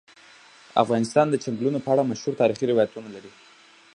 افغانستان 0.83 1.25
د 1.29 1.35
چنګلونه 1.43 1.79
په 1.81 1.89
اړه 1.93 2.09
مشهور 2.11 2.33
تاریخی 2.41 2.65
روایتونه 2.71 3.07
لري. 3.15 3.31